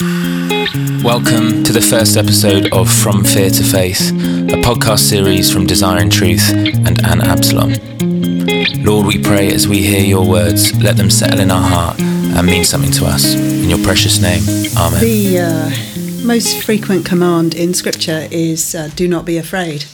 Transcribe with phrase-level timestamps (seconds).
[0.00, 6.08] Welcome to the first episode of From Fear to Faith, a podcast series from Desiring
[6.08, 7.74] Truth and Ann Absolom.
[8.84, 12.46] Lord, we pray as we hear your words, let them settle in our heart and
[12.46, 13.34] mean something to us.
[13.34, 14.42] In your precious name,
[14.76, 15.00] Amen.
[15.00, 19.86] The uh, most frequent command in Scripture is uh, do not be afraid.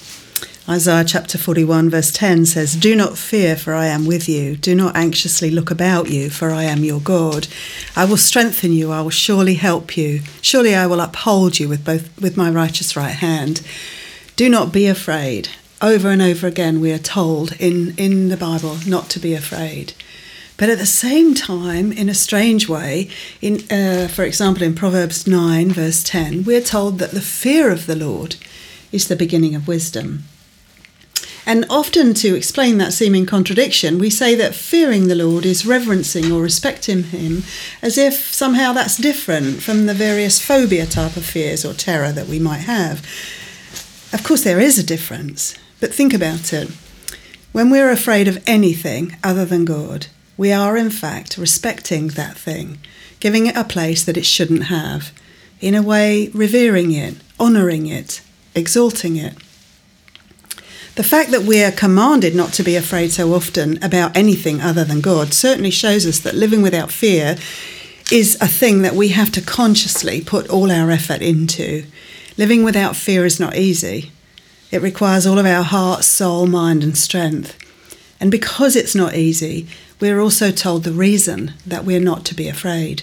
[0.66, 4.56] Isaiah chapter 41, verse 10 says, Do not fear, for I am with you.
[4.56, 7.48] Do not anxiously look about you, for I am your God.
[7.94, 8.90] I will strengthen you.
[8.90, 10.22] I will surely help you.
[10.40, 13.60] Surely I will uphold you with both with my righteous right hand.
[14.36, 15.50] Do not be afraid.
[15.82, 19.92] Over and over again, we are told in, in the Bible not to be afraid.
[20.56, 23.10] But at the same time, in a strange way,
[23.42, 27.84] in, uh, for example, in Proverbs 9, verse 10, we're told that the fear of
[27.84, 28.36] the Lord
[28.92, 30.24] is the beginning of wisdom.
[31.46, 36.32] And often, to explain that seeming contradiction, we say that fearing the Lord is reverencing
[36.32, 37.42] or respecting Him
[37.82, 42.28] as if somehow that's different from the various phobia type of fears or terror that
[42.28, 43.06] we might have.
[44.12, 46.70] Of course, there is a difference, but think about it.
[47.52, 52.78] When we're afraid of anything other than God, we are in fact respecting that thing,
[53.20, 55.12] giving it a place that it shouldn't have,
[55.60, 58.22] in a way, revering it, honouring it,
[58.54, 59.34] exalting it.
[60.96, 64.84] The fact that we are commanded not to be afraid so often about anything other
[64.84, 67.36] than God certainly shows us that living without fear
[68.12, 71.84] is a thing that we have to consciously put all our effort into.
[72.36, 74.12] Living without fear is not easy.
[74.70, 77.58] It requires all of our heart, soul, mind, and strength.
[78.20, 79.66] And because it's not easy,
[79.98, 83.02] we're also told the reason that we're not to be afraid.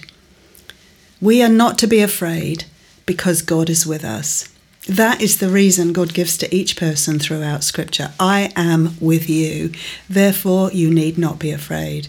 [1.20, 2.64] We are not to be afraid
[3.06, 4.51] because God is with us.
[4.88, 9.72] That is the reason God gives to each person throughout Scripture I am with you,
[10.10, 12.08] therefore you need not be afraid.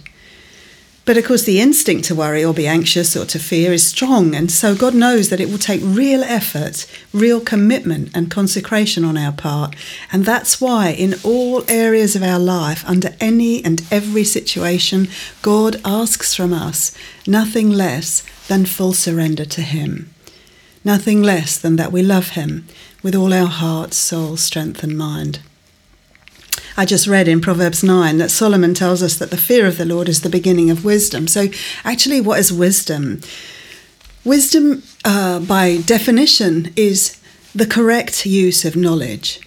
[1.05, 4.35] But of course, the instinct to worry or be anxious or to fear is strong,
[4.35, 9.19] and so God knows that it will take real effort, real commitment, and consecration on
[9.19, 9.75] our part.
[10.13, 15.09] And that's why, in all areas of our life, under any and every situation,
[15.43, 20.15] God asks from us nothing less than full surrender to Him
[20.85, 22.67] nothing less than that we love Him
[23.03, 25.41] with all our heart, soul, strength, and mind.
[26.77, 29.85] I just read in Proverbs 9 that Solomon tells us that the fear of the
[29.85, 31.29] Lord is the beginning of wisdom.
[31.29, 31.49] So,
[31.85, 33.21] actually, what is wisdom?
[34.25, 37.21] Wisdom, uh, by definition, is
[37.55, 39.41] the correct use of knowledge.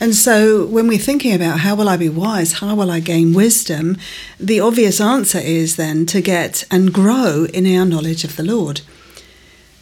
[0.00, 3.32] And so, when we're thinking about how will I be wise, how will I gain
[3.32, 3.96] wisdom,
[4.40, 8.80] the obvious answer is then to get and grow in our knowledge of the Lord.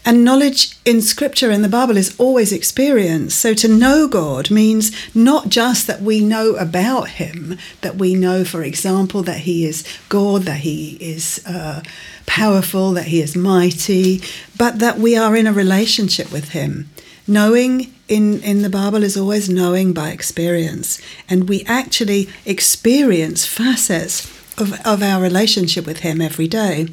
[0.04, 3.34] And knowledge in scripture in the Bible is always experience.
[3.34, 8.44] So to know God means not just that we know about Him, that we know,
[8.44, 11.82] for example, that He is God, that He is uh,
[12.26, 14.20] powerful, that He is mighty,
[14.58, 16.90] but that we are in a relationship with Him.
[17.28, 21.00] Knowing in, in the Bible is always knowing by experience.
[21.28, 24.26] And we actually experience facets
[24.58, 26.88] of, of our relationship with Him every day.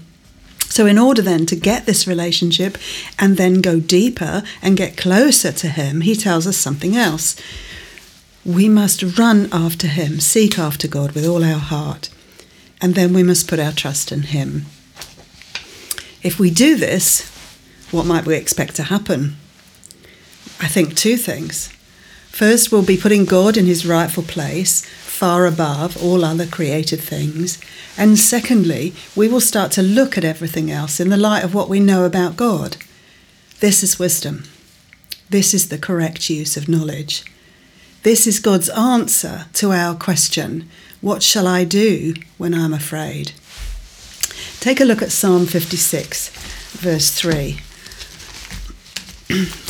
[0.69, 2.77] So, in order then to get this relationship
[3.17, 7.35] and then go deeper and get closer to Him, He tells us something else.
[8.45, 12.09] We must run after Him, seek after God with all our heart,
[12.79, 14.65] and then we must put our trust in Him.
[16.21, 17.27] If we do this,
[17.91, 19.37] what might we expect to happen?
[20.59, 21.69] I think two things.
[22.27, 24.85] First, we'll be putting God in his rightful place,
[25.19, 27.59] far above all other created things.
[27.97, 31.67] And secondly, we will start to look at everything else in the light of what
[31.67, 32.77] we know about God.
[33.59, 34.45] This is wisdom.
[35.29, 37.25] This is the correct use of knowledge.
[38.03, 40.69] This is God's answer to our question
[41.01, 43.33] What shall I do when I'm afraid?
[44.61, 46.29] Take a look at Psalm 56,
[46.79, 47.59] verse 3.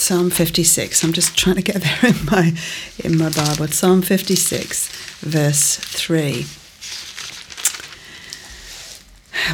[0.09, 1.03] Psalm 56.
[1.03, 2.55] I'm just trying to get there in my
[2.97, 3.67] in my Bible.
[3.67, 4.87] Psalm 56,
[5.19, 6.47] verse 3.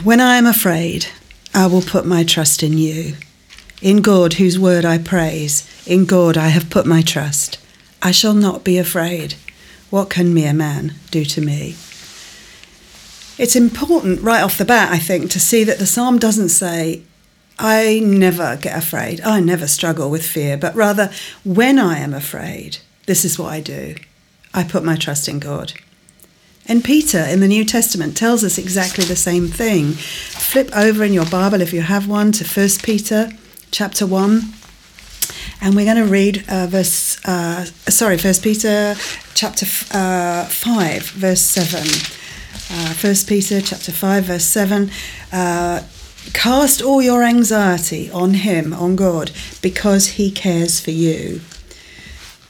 [0.06, 1.08] When I am afraid,
[1.54, 3.18] I will put my trust in you.
[3.82, 7.58] In God, whose word I praise, in God I have put my trust.
[8.02, 9.34] I shall not be afraid.
[9.90, 11.76] What can mere man do to me?
[13.38, 17.02] It's important right off the bat, I think, to see that the psalm doesn't say,
[17.58, 19.22] I never get afraid.
[19.22, 21.12] I never struggle with fear, but rather,
[21.44, 23.96] when I am afraid, this is what I do
[24.54, 25.74] I put my trust in God.
[26.68, 29.92] And Peter in the New Testament tells us exactly the same thing.
[29.92, 33.30] Flip over in your Bible, if you have one, to 1 Peter
[33.72, 34.42] chapter 1.
[35.62, 38.96] And we're going to read uh, verse, uh, sorry, 1 Peter
[39.36, 41.88] chapter uh, 5, verse 7.
[42.72, 44.90] Uh, 1 Peter chapter 5, verse 7.
[45.32, 45.84] Uh,
[46.34, 49.32] Cast all your anxiety on Him, on God,
[49.62, 51.42] because He cares for you.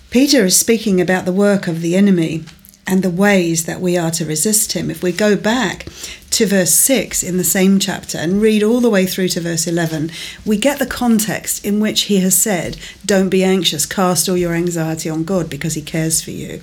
[0.09, 2.45] Peter is speaking about the work of the enemy
[2.87, 4.91] and the ways that we are to resist him.
[4.91, 5.87] If we go back
[6.31, 9.65] to verse 6 in the same chapter and read all the way through to verse
[9.67, 10.11] 11,
[10.45, 14.53] we get the context in which he has said, Don't be anxious, cast all your
[14.53, 16.61] anxiety on God because he cares for you.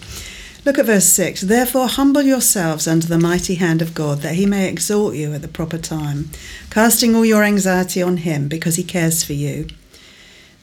[0.64, 1.41] Look at verse 6.
[1.41, 5.43] Therefore, humble yourselves under the mighty hand of God, that he may exhort you at
[5.43, 6.31] the proper time,
[6.70, 9.67] casting all your anxiety on him because he cares for you.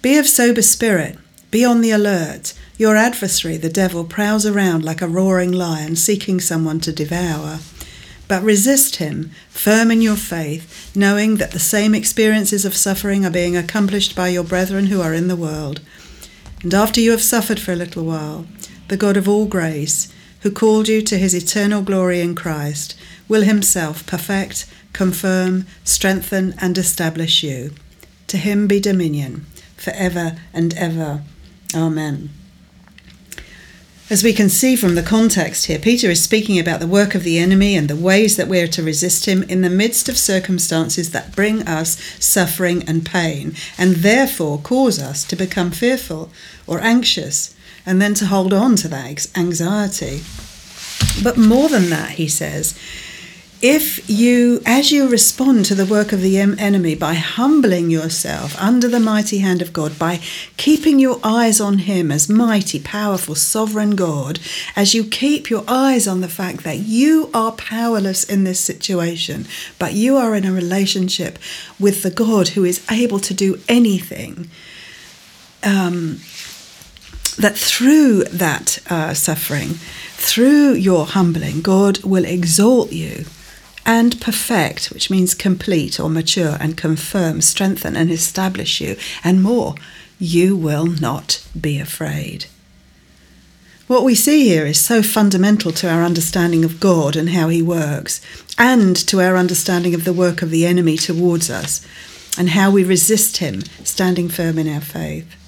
[0.01, 1.17] Be of sober spirit,
[1.51, 2.53] be on the alert.
[2.77, 7.59] Your adversary, the devil, prowls around like a roaring lion, seeking someone to devour.
[8.29, 13.31] But resist him, firm in your faith, knowing that the same experiences of suffering are
[13.31, 15.81] being accomplished by your brethren who are in the world.
[16.61, 18.45] And after you have suffered for a little while,
[18.89, 22.95] the God of all grace, who called you to his eternal glory in Christ,
[23.27, 27.71] will himself perfect, confirm, strengthen, and establish you.
[28.27, 29.45] To him be dominion,
[29.77, 31.23] for ever and ever.
[31.75, 32.29] Amen.
[34.11, 37.23] As we can see from the context here, Peter is speaking about the work of
[37.23, 40.17] the enemy and the ways that we are to resist him in the midst of
[40.17, 46.31] circumstances that bring us suffering and pain, and therefore cause us to become fearful
[46.65, 47.53] or anxious,
[47.85, 50.21] and then to hold on to that anxiety.
[51.23, 52.77] But more than that, he says,
[53.61, 58.87] if you, as you respond to the work of the enemy by humbling yourself under
[58.87, 60.21] the mighty hand of God, by
[60.55, 64.39] keeping your eyes on Him as mighty, powerful, sovereign God,
[64.77, 69.45] as you keep your eyes on the fact that you are powerless in this situation,
[69.77, 71.37] but you are in a relationship
[71.77, 74.49] with the God who is able to do anything.
[75.65, 76.21] Um,
[77.35, 79.75] that through that uh, suffering,
[80.13, 83.25] through your humbling, God will exalt you
[83.85, 89.73] and perfect, which means complete or mature, and confirm, strengthen, and establish you, and more.
[90.19, 92.45] You will not be afraid.
[93.87, 97.63] What we see here is so fundamental to our understanding of God and how He
[97.63, 98.21] works,
[98.59, 101.83] and to our understanding of the work of the enemy towards us,
[102.37, 105.38] and how we resist Him, standing firm in our faith.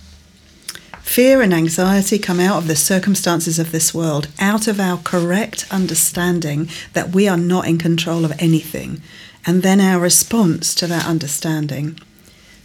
[1.11, 5.65] Fear and anxiety come out of the circumstances of this world, out of our correct
[5.69, 9.01] understanding that we are not in control of anything,
[9.45, 11.99] and then our response to that understanding.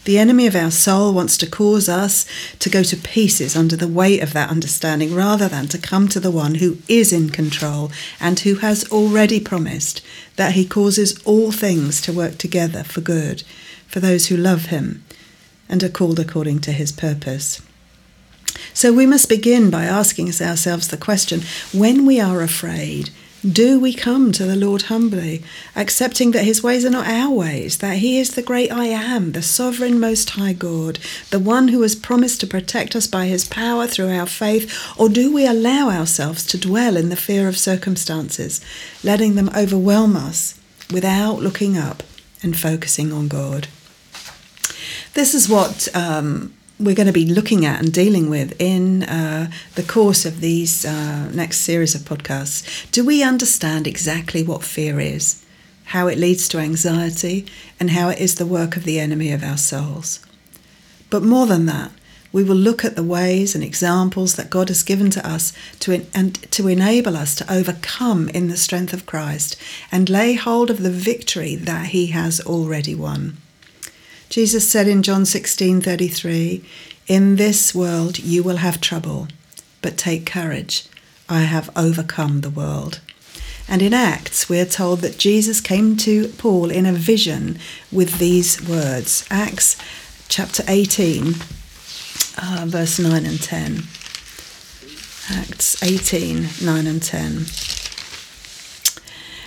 [0.04, 2.24] The enemy of our soul wants to cause us
[2.60, 6.20] to go to pieces under the weight of that understanding rather than to come to
[6.20, 7.90] the one who is in control
[8.20, 10.02] and who has already promised
[10.36, 13.42] that he causes all things to work together for good
[13.88, 15.02] for those who love him
[15.68, 17.60] and are called according to his purpose.
[18.74, 21.42] So we must begin by asking ourselves the question
[21.72, 23.10] when we are afraid,
[23.46, 25.44] do we come to the Lord humbly,
[25.76, 29.32] accepting that His ways are not our ways, that He is the great I am,
[29.32, 30.98] the sovereign Most High God,
[31.30, 34.74] the one who has promised to protect us by His power through our faith?
[34.98, 38.60] Or do we allow ourselves to dwell in the fear of circumstances,
[39.04, 40.58] letting them overwhelm us
[40.90, 42.02] without looking up
[42.42, 43.68] and focusing on God?
[45.14, 49.50] This is what um, we're going to be looking at and dealing with in uh,
[49.76, 52.90] the course of these uh, next series of podcasts.
[52.90, 55.44] Do we understand exactly what fear is,
[55.84, 57.46] how it leads to anxiety,
[57.80, 60.20] and how it is the work of the enemy of our souls?
[61.08, 61.92] But more than that,
[62.30, 65.92] we will look at the ways and examples that God has given to us to
[65.92, 69.56] en- and to enable us to overcome in the strength of Christ
[69.90, 73.38] and lay hold of the victory that He has already won.
[74.28, 76.62] Jesus said in John 16:33,
[77.06, 79.28] "In this world you will have trouble,
[79.82, 80.84] but take courage.
[81.28, 83.00] I have overcome the world."
[83.68, 87.58] And in Acts, we are told that Jesus came to Paul in a vision
[87.90, 89.24] with these words.
[89.28, 89.76] Acts
[90.28, 91.36] chapter 18,
[92.38, 93.86] uh, verse 9 and 10.
[95.28, 97.46] Acts 18, 9 and 10.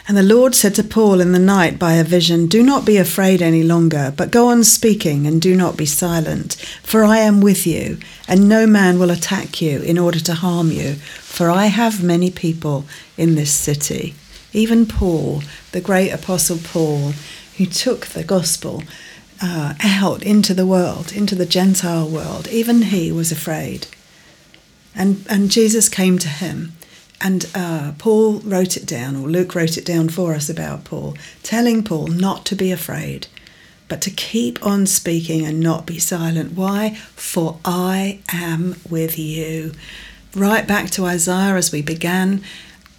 [0.09, 2.97] And the Lord said to Paul in the night by a vision, Do not be
[2.97, 7.41] afraid any longer, but go on speaking and do not be silent, for I am
[7.41, 11.67] with you, and no man will attack you in order to harm you, for I
[11.67, 12.85] have many people
[13.17, 14.15] in this city.
[14.51, 17.13] Even Paul, the great apostle Paul,
[17.57, 18.81] who took the gospel
[19.43, 23.85] uh, out into the world, into the Gentile world, even he was afraid.
[24.95, 26.73] And, and Jesus came to him
[27.21, 31.15] and uh, Paul wrote it down, or Luke wrote it down for us about Paul,
[31.43, 33.27] telling Paul not to be afraid,
[33.88, 36.53] but to keep on speaking and not be silent.
[36.53, 36.95] Why?
[37.15, 39.73] For I am with you.
[40.35, 42.41] Right back to Isaiah as we began.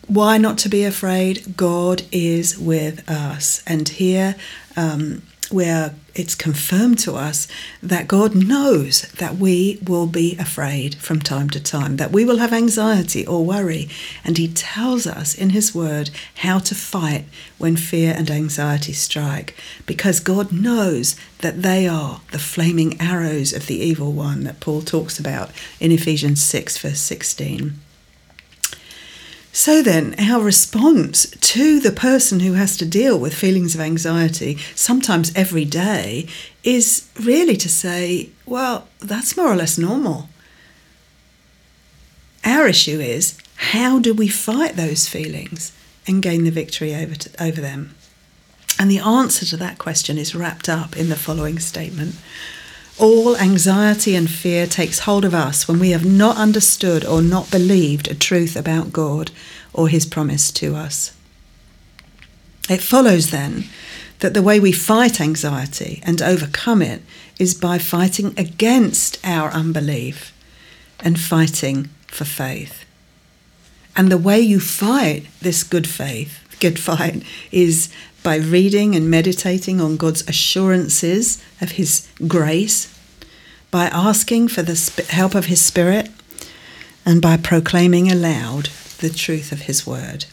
[0.08, 1.56] Why not to be afraid?
[1.56, 3.62] God is with us.
[3.66, 4.34] And here,
[4.76, 7.46] um, where it's confirmed to us
[7.82, 12.38] that God knows that we will be afraid from time to time, that we will
[12.38, 13.88] have anxiety or worry,
[14.24, 17.24] and He tells us in His Word how to fight
[17.58, 23.66] when fear and anxiety strike, because God knows that they are the flaming arrows of
[23.66, 27.78] the evil one that Paul talks about in Ephesians 6, verse 16.
[29.52, 34.58] So then, our response to the person who has to deal with feelings of anxiety,
[34.76, 36.28] sometimes every day,
[36.62, 40.28] is really to say, well, that's more or less normal.
[42.44, 45.72] Our issue is how do we fight those feelings
[46.06, 47.94] and gain the victory over, to, over them?
[48.78, 52.14] And the answer to that question is wrapped up in the following statement
[53.00, 57.50] all anxiety and fear takes hold of us when we have not understood or not
[57.50, 59.30] believed a truth about God
[59.72, 61.16] or His promise to us.
[62.68, 63.64] It follows then
[64.20, 67.02] that the way we fight anxiety and overcome it
[67.38, 70.32] is by fighting against our unbelief
[71.00, 72.84] and fighting for faith.
[73.96, 77.88] And the way you fight this good faith, good fight, is
[78.22, 82.96] by reading and meditating on God's assurances of His grace,
[83.70, 86.10] by asking for the help of His Spirit,
[87.04, 90.26] and by proclaiming aloud the truth of His Word.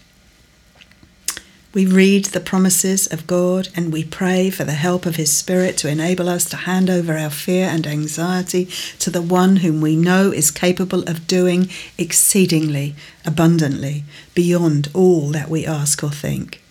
[1.74, 5.78] We read the promises of God and we pray for the help of His Spirit
[5.78, 8.68] to enable us to hand over our fear and anxiety
[8.98, 15.50] to the one whom we know is capable of doing exceedingly abundantly beyond all that
[15.50, 16.64] we ask or think.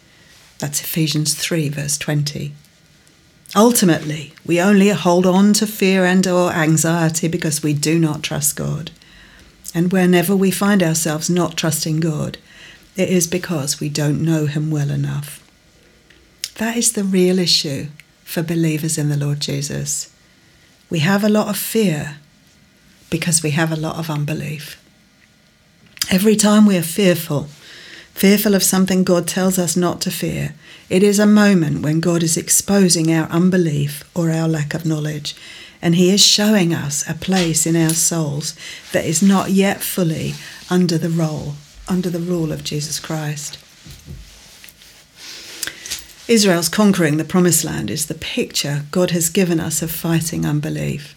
[0.59, 2.53] That's Ephesians 3, verse 20.
[3.55, 8.57] Ultimately, we only hold on to fear and or anxiety because we do not trust
[8.57, 8.91] God.
[9.75, 12.39] And whenever we find ourselves not trusting God,
[12.97, 15.43] it is because we don't know Him well enough.
[16.57, 17.89] That is the real issue
[18.25, 20.11] for believers in the Lord Jesus.
[20.89, 22.17] We have a lot of fear
[23.11, 24.83] because we have a lot of unbelief.
[26.11, 27.49] Every time we are fearful,
[28.17, 30.55] fearful of something God tells us not to fear,
[30.89, 35.37] it is a moment when God is exposing our unbelief or our lack of knowledge,
[35.83, 38.57] and He is showing us a place in our souls
[38.93, 40.33] that is not yet fully
[40.71, 41.57] under the role,
[41.89, 43.59] under the rule of Jesus Christ.
[46.27, 51.15] Israel's conquering the promised land is the picture God has given us of fighting unbelief.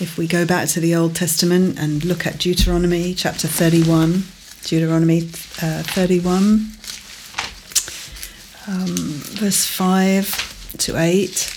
[0.00, 4.22] If we go back to the Old Testament and look at Deuteronomy chapter 31,
[4.68, 5.22] Deuteronomy
[5.62, 6.70] uh, 31,
[8.66, 8.96] um,
[9.40, 11.54] verse 5 to 8.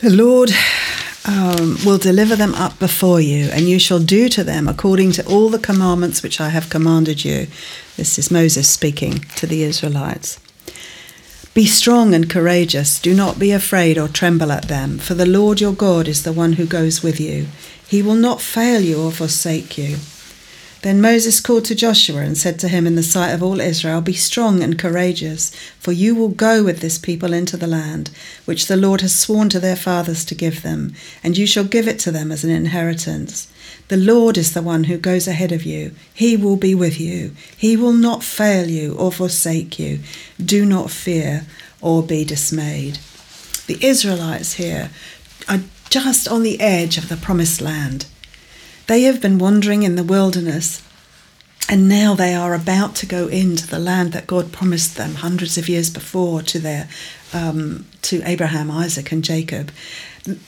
[0.00, 0.50] The Lord
[1.24, 5.26] um, will deliver them up before you, and you shall do to them according to
[5.26, 7.46] all the commandments which I have commanded you.
[7.96, 10.38] This is Moses speaking to the Israelites.
[11.52, 13.00] Be strong and courageous.
[13.00, 16.32] Do not be afraid or tremble at them, for the Lord your God is the
[16.32, 17.48] one who goes with you.
[17.88, 19.96] He will not fail you or forsake you.
[20.82, 24.00] Then Moses called to Joshua and said to him in the sight of all Israel,
[24.00, 28.10] Be strong and courageous, for you will go with this people into the land,
[28.44, 31.88] which the Lord has sworn to their fathers to give them, and you shall give
[31.88, 33.48] it to them as an inheritance.
[33.90, 35.90] The Lord is the one who goes ahead of you.
[36.14, 37.32] He will be with you.
[37.56, 39.98] He will not fail you or forsake you.
[40.38, 41.44] Do not fear
[41.80, 43.00] or be dismayed.
[43.66, 44.90] The Israelites here
[45.48, 48.06] are just on the edge of the promised land.
[48.86, 50.84] They have been wandering in the wilderness,
[51.68, 55.58] and now they are about to go into the land that God promised them hundreds
[55.58, 56.88] of years before to their
[57.32, 59.72] um, to Abraham, Isaac, and Jacob.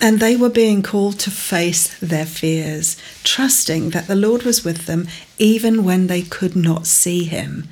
[0.01, 4.87] And they were being called to face their fears, trusting that the Lord was with
[4.87, 7.69] them even when they could not see Him.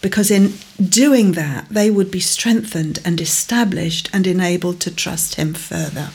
[0.00, 5.54] Because in doing that, they would be strengthened and established and enabled to trust Him
[5.54, 6.10] further.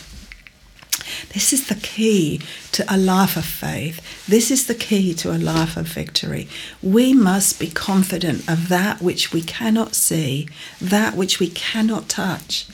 [1.33, 2.41] This is the key
[2.73, 4.01] to a life of faith.
[4.27, 6.49] This is the key to a life of victory.
[6.83, 10.49] We must be confident of that which we cannot see,
[10.81, 12.67] that which we cannot touch.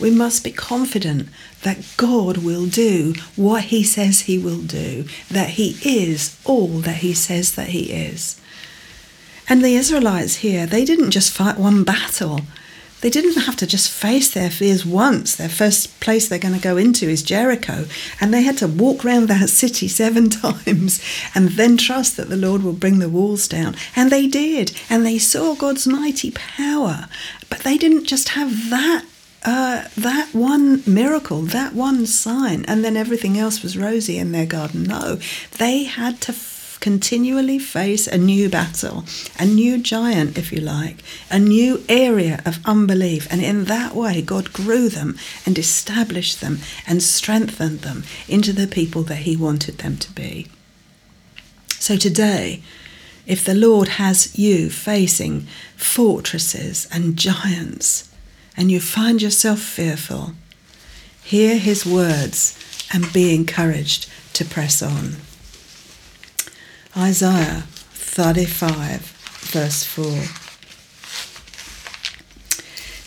[0.00, 1.28] We must be confident
[1.62, 6.96] that God will do what He says He will do, that He is all that
[6.96, 8.40] He says that He is.
[9.48, 12.42] And the Israelites here, they didn't just fight one battle.
[13.00, 15.34] They didn't have to just face their fears once.
[15.34, 17.86] Their first place they're going to go into is Jericho.
[18.20, 21.02] And they had to walk around that city seven times
[21.34, 23.74] and then trust that the Lord will bring the walls down.
[23.96, 24.78] And they did.
[24.90, 27.08] And they saw God's mighty power.
[27.48, 29.04] But they didn't just have that.
[29.42, 34.44] Uh, that one miracle, that one sign, and then everything else was rosy in their
[34.44, 34.82] garden.
[34.84, 35.18] No,
[35.56, 36.34] they had to
[36.80, 39.04] continually face a new battle,
[39.38, 40.96] a new giant, if you like,
[41.30, 43.26] a new area of unbelief.
[43.30, 45.16] And in that way, God grew them
[45.46, 50.48] and established them and strengthened them into the people that He wanted them to be.
[51.78, 52.62] So today,
[53.26, 58.09] if the Lord has you facing fortresses and giants,
[58.60, 60.34] and you find yourself fearful,
[61.22, 62.58] hear His words
[62.92, 65.16] and be encouraged to press on.
[66.94, 67.64] Isaiah
[67.94, 69.00] 35,
[69.50, 70.04] verse 4.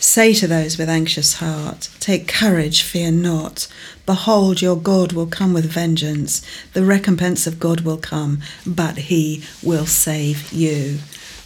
[0.00, 3.68] Say to those with anxious heart, Take courage, fear not.
[4.06, 6.42] Behold, your God will come with vengeance.
[6.72, 10.98] The recompense of God will come, but he will save you.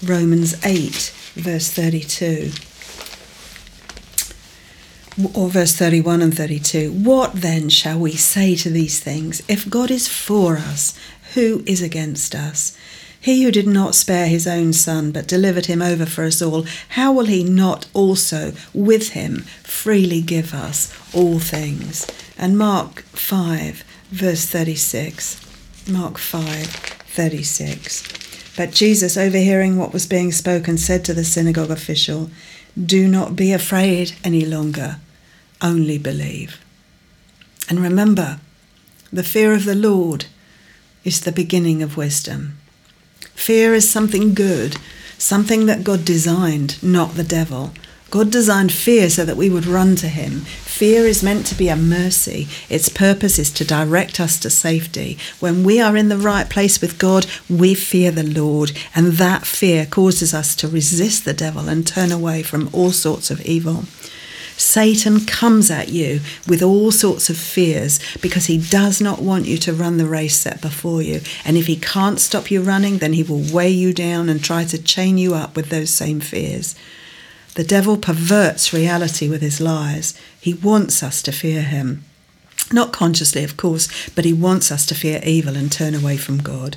[0.03, 2.53] Romans 8, verse 32
[5.35, 9.43] or verse 31 and 32 What then shall we say to these things?
[9.49, 10.99] If God is for us,
[11.35, 12.77] who is against us?
[13.21, 16.65] He who did not spare his own son, but delivered him over for us all,
[16.91, 22.07] how will he not also with him freely give us all things?
[22.39, 25.89] And Mark 5, verse 36.
[25.89, 28.55] Mark 5, 36.
[28.57, 32.31] But Jesus, overhearing what was being spoken, said to the synagogue official,
[32.81, 34.99] Do not be afraid any longer
[35.61, 36.61] only believe.
[37.69, 38.41] And remember,
[39.13, 40.27] the fear of the Lord
[41.05, 42.59] is the beginning of wisdom.
[43.35, 44.77] Fear is something good,
[45.17, 47.73] something that God designed, not the devil.
[48.11, 50.41] God designed fear so that we would run to Him.
[50.41, 52.49] Fear is meant to be a mercy.
[52.71, 55.19] Its purpose is to direct us to safety.
[55.41, 59.47] When we are in the right place with God, we fear the Lord, and that
[59.47, 63.85] fear causes us to resist the devil and turn away from all sorts of evil.
[64.59, 69.57] Satan comes at you with all sorts of fears because he does not want you
[69.59, 71.21] to run the race set before you.
[71.45, 74.65] And if he can't stop you running, then he will weigh you down and try
[74.65, 76.75] to chain you up with those same fears.
[77.55, 80.19] The devil perverts reality with his lies.
[80.41, 82.05] He wants us to fear him.
[82.73, 86.39] Not consciously, of course, but he wants us to fear evil and turn away from
[86.39, 86.77] God.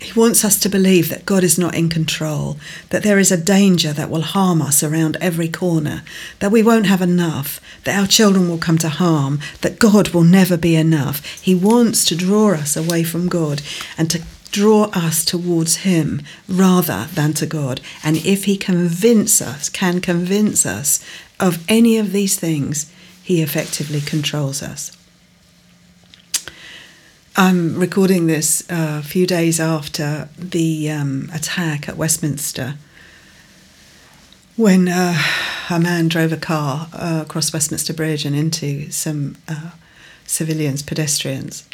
[0.00, 2.58] He wants us to believe that God is not in control,
[2.90, 6.02] that there is a danger that will harm us around every corner,
[6.40, 10.22] that we won't have enough, that our children will come to harm, that God will
[10.22, 11.24] never be enough.
[11.40, 13.62] He wants to draw us away from God
[13.96, 17.80] and to draw us towards him rather than to God.
[18.04, 21.04] And if he convince us, can convince us
[21.40, 22.90] of any of these things,
[23.22, 24.95] he effectively controls us.
[27.38, 32.76] I'm recording this a few days after the um, attack at Westminster
[34.56, 35.18] when uh,
[35.68, 39.72] a man drove a car uh, across Westminster Bridge and into some uh,
[40.24, 41.68] civilians, pedestrians,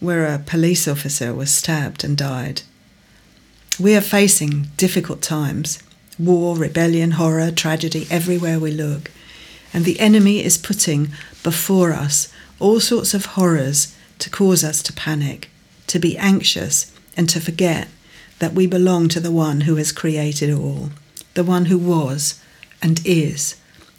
[0.00, 2.62] where a police officer was stabbed and died.
[3.78, 5.82] We are facing difficult times
[6.18, 9.10] war, rebellion, horror, tragedy everywhere we look.
[9.74, 11.10] And the enemy is putting
[11.42, 15.50] before us all sorts of horrors to cause us to panic,
[15.86, 17.88] to be anxious, and to forget
[18.38, 20.90] that we belong to the one who has created all,
[21.34, 22.40] the one who was
[22.82, 23.56] and is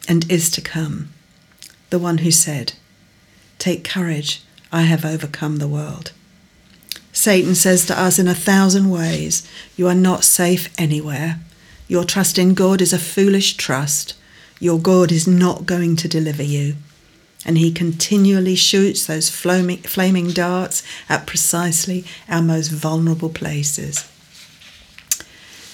[0.08, 1.10] and is to come,
[1.90, 2.74] the one who said,
[3.58, 6.12] Take courage, I have overcome the world.
[7.12, 11.40] Satan says to us in a thousand ways, You are not safe anywhere.
[11.88, 14.14] Your trust in God is a foolish trust.
[14.60, 16.76] Your God is not going to deliver you
[17.44, 24.08] and he continually shoots those flaming darts at precisely our most vulnerable places.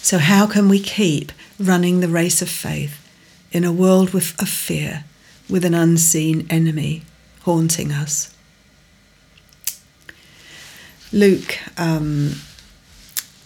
[0.03, 3.03] So, how can we keep running the race of faith
[3.51, 5.05] in a world with, of fear,
[5.51, 7.03] with an unseen enemy
[7.43, 8.33] haunting us?
[11.13, 12.35] Luke um,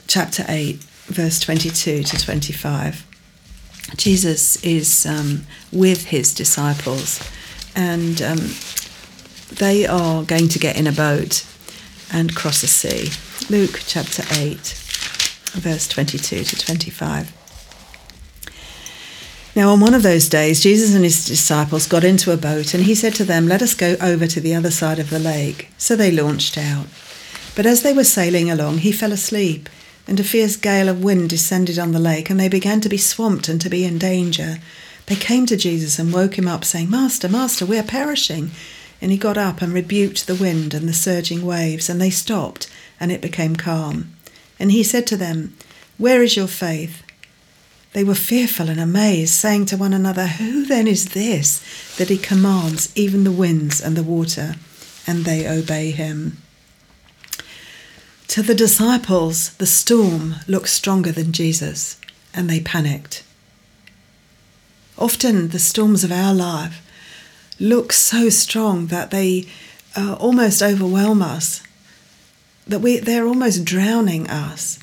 [0.06, 3.06] chapter 8, verse 22 to 25.
[3.96, 7.20] Jesus is um, with his disciples
[7.80, 8.38] and um,
[9.56, 11.46] they are going to get in a boat
[12.12, 13.10] and cross the sea.
[13.48, 14.58] Luke chapter 8,
[15.54, 17.36] verse 22 to 25.
[19.56, 22.84] Now, on one of those days, Jesus and his disciples got into a boat, and
[22.84, 25.70] he said to them, Let us go over to the other side of the lake.
[25.78, 26.86] So they launched out.
[27.56, 29.68] But as they were sailing along, he fell asleep,
[30.06, 32.98] and a fierce gale of wind descended on the lake, and they began to be
[32.98, 34.58] swamped and to be in danger.
[35.10, 38.52] They came to Jesus and woke him up, saying, Master, Master, we are perishing.
[39.02, 42.70] And he got up and rebuked the wind and the surging waves, and they stopped,
[43.00, 44.14] and it became calm.
[44.60, 45.56] And he said to them,
[45.98, 47.02] Where is your faith?
[47.92, 51.60] They were fearful and amazed, saying to one another, Who then is this
[51.96, 54.54] that he commands even the winds and the water,
[55.08, 56.36] and they obey him?
[58.28, 62.00] To the disciples, the storm looked stronger than Jesus,
[62.32, 63.24] and they panicked.
[65.00, 66.86] Often, the storms of our life
[67.58, 69.46] look so strong that they
[69.96, 71.62] uh, almost overwhelm us,
[72.66, 74.78] that we, they're almost drowning us.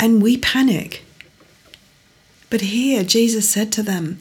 [0.00, 1.04] And we panic.
[2.50, 4.20] But here, Jesus said to them,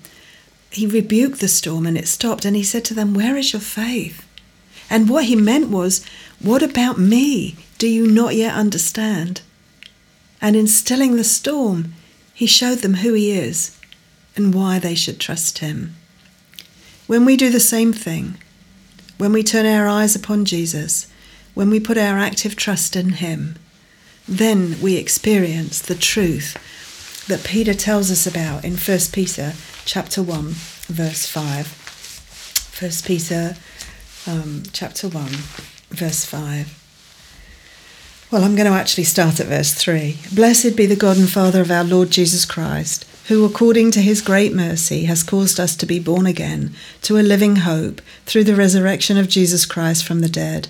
[0.71, 3.61] He rebuked the storm and it stopped, and He said to them, Where is your
[3.61, 4.27] faith?
[4.91, 6.05] And what He meant was,
[6.39, 7.55] What about me?
[7.79, 9.41] Do you not yet understand?
[10.39, 11.95] And in stilling the storm,
[12.33, 13.75] He showed them who He is
[14.35, 15.95] and why they should trust Him.
[17.07, 18.37] When we do the same thing,
[19.17, 21.07] when we turn our eyes upon Jesus,
[21.53, 23.55] when we put our active trust in Him,
[24.27, 26.57] then we experience the truth
[27.27, 29.53] that Peter tells us about in 1 Peter
[29.85, 30.49] chapter 1,
[30.87, 31.83] verse 5.
[32.79, 33.55] 1 Peter
[34.27, 35.29] um, chapter 1,
[35.89, 36.81] verse 5.
[38.31, 40.17] Well, I'm going to actually start at verse 3.
[40.33, 44.21] Blessed be the God and Father of our Lord Jesus Christ, who, according to his
[44.21, 48.55] great mercy, has caused us to be born again to a living hope through the
[48.55, 50.67] resurrection of Jesus Christ from the dead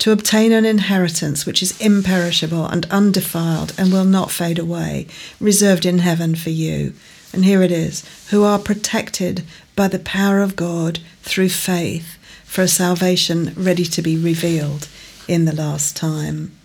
[0.00, 5.06] to obtain an inheritance which is imperishable and undefiled and will not fade away,
[5.38, 6.94] reserved in heaven for you.
[7.34, 9.44] And here it is who are protected
[9.76, 14.88] by the power of God through faith for a salvation ready to be revealed
[15.28, 16.56] in the last time.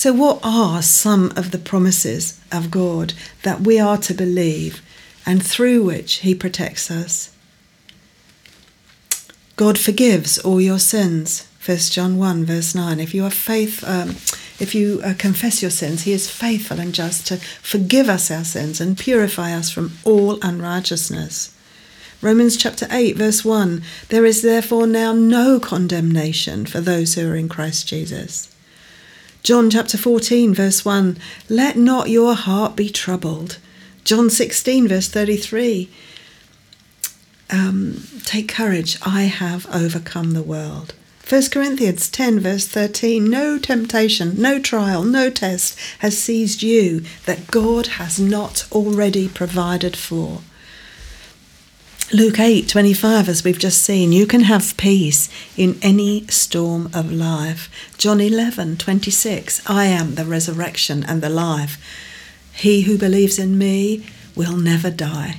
[0.00, 4.80] So, what are some of the promises of God that we are to believe
[5.26, 7.36] and through which He protects us?
[9.56, 11.42] God forgives all your sins.
[11.58, 14.16] First John 1 verse 9 if you are faith um,
[14.58, 18.44] if you uh, confess your sins he is faithful and just to forgive us our
[18.44, 21.54] sins and purify us from all unrighteousness
[22.22, 27.36] Romans chapter 8 verse 1 there is therefore now no condemnation for those who are
[27.36, 28.50] in Christ Jesus
[29.42, 31.16] John chapter 14 verse 1
[31.48, 33.58] let not your heart be troubled
[34.04, 35.88] John 16 verse 33
[37.50, 40.94] um, take courage I have overcome the world
[41.30, 47.46] 1 Corinthians 10, verse 13 No temptation, no trial, no test has seized you that
[47.52, 50.40] God has not already provided for.
[52.12, 57.12] Luke 8, 25, as we've just seen, you can have peace in any storm of
[57.12, 57.70] life.
[57.98, 61.78] John 11, 26, I am the resurrection and the life.
[62.52, 65.38] He who believes in me will never die.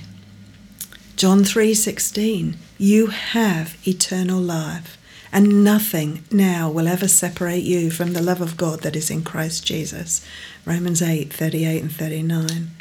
[1.17, 4.97] John 3, 16, you have eternal life
[5.33, 9.25] and nothing now will ever separate you from the love of God that is in
[9.25, 10.25] Christ Jesus.
[10.65, 12.80] Romans 8 38 and 39.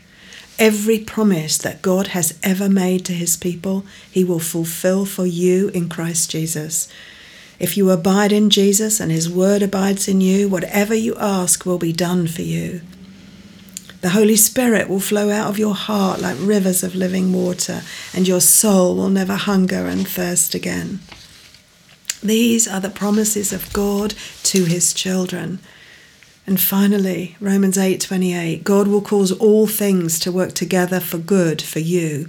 [0.60, 5.68] Every promise that God has ever made to his people, he will fulfill for you
[5.70, 6.86] in Christ Jesus.
[7.58, 11.78] If you abide in Jesus and his word abides in you, whatever you ask will
[11.78, 12.82] be done for you.
[14.02, 17.80] The Holy Spirit will flow out of your heart like rivers of living water,
[18.12, 21.00] and your soul will never hunger and thirst again.
[22.22, 25.58] These are the promises of God to his children.
[26.50, 31.78] And finally, Romans 8:28, God will cause all things to work together for good for
[31.78, 32.28] you.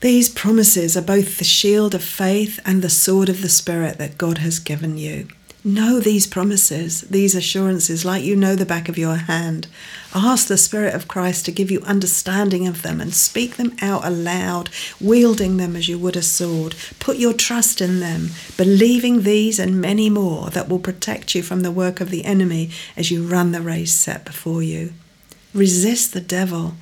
[0.00, 4.18] These promises are both the shield of faith and the sword of the spirit that
[4.18, 5.28] God has given you.
[5.64, 9.68] Know these promises, these assurances, like you know the back of your hand.
[10.12, 14.04] Ask the Spirit of Christ to give you understanding of them and speak them out
[14.04, 14.70] aloud,
[15.00, 16.74] wielding them as you would a sword.
[16.98, 21.60] Put your trust in them, believing these and many more that will protect you from
[21.60, 24.92] the work of the enemy as you run the race set before you.
[25.54, 26.74] Resist the devil.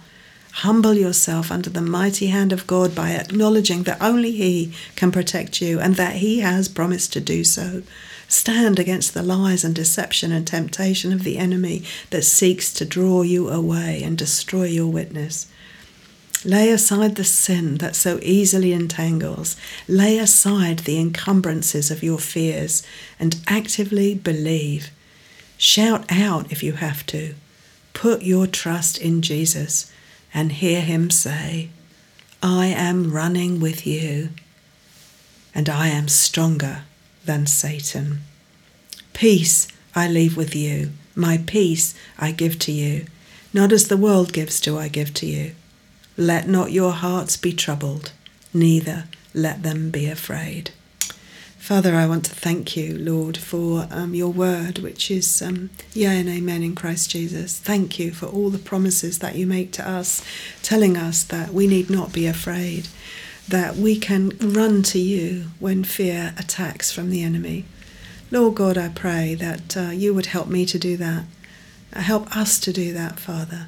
[0.53, 5.61] Humble yourself under the mighty hand of God by acknowledging that only He can protect
[5.61, 7.83] you and that He has promised to do so.
[8.31, 13.23] Stand against the lies and deception and temptation of the enemy that seeks to draw
[13.23, 15.49] you away and destroy your witness.
[16.45, 19.57] Lay aside the sin that so easily entangles.
[19.89, 22.87] Lay aside the encumbrances of your fears
[23.19, 24.91] and actively believe.
[25.59, 27.35] Shout out if you have to.
[27.95, 29.93] Put your trust in Jesus
[30.33, 31.71] and hear him say,
[32.41, 34.29] I am running with you
[35.53, 36.85] and I am stronger
[37.25, 38.21] than Satan.
[39.13, 43.07] Peace I leave with you, my peace I give to you.
[43.53, 45.55] Not as the world gives do I give to you.
[46.17, 48.13] Let not your hearts be troubled,
[48.55, 49.05] neither
[49.35, 50.71] let them be afraid.
[51.59, 56.19] Father, I want to thank you, Lord, for um, your word, which is um, yea
[56.19, 57.59] and amen in Christ Jesus.
[57.59, 60.25] Thank you for all the promises that you make to us,
[60.63, 62.89] telling us that we need not be afraid,
[63.51, 67.65] that we can run to you when fear attacks from the enemy.
[68.31, 71.25] Lord God, I pray that uh, you would help me to do that.
[71.93, 73.67] Uh, help us to do that, Father,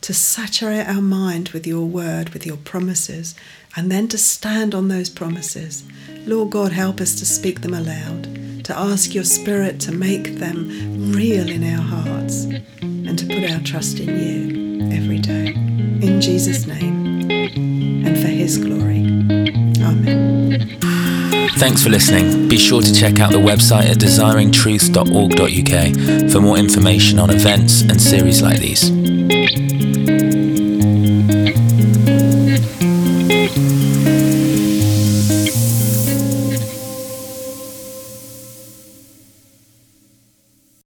[0.00, 3.36] to saturate our mind with your word, with your promises,
[3.76, 5.84] and then to stand on those promises.
[6.26, 11.12] Lord God, help us to speak them aloud, to ask your Spirit to make them
[11.12, 12.46] real in our hearts,
[12.82, 15.52] and to put our trust in you every day.
[16.02, 17.09] In Jesus' name,
[18.50, 19.04] his glory.
[19.80, 20.76] Amen.
[21.58, 22.48] Thanks for listening.
[22.48, 28.00] Be sure to check out the website at desiringtruth.org.uk for more information on events and
[28.00, 28.90] series like these.